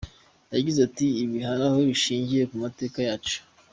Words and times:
Yagize 0.55 0.79
ati 0.87 1.07
“Ibi 1.23 1.37
hari 1.47 1.63
aho 1.69 1.79
bishingiye 1.89 2.43
mu 2.49 2.55
mateka 2.63 2.97
yacu. 3.07 3.37